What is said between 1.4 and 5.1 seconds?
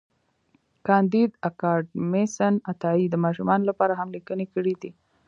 اکاډميسن عطایي د ماشومانو لپاره هم لیکني کړي دي.